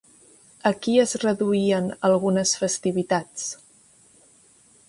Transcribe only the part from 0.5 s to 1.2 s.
A qui es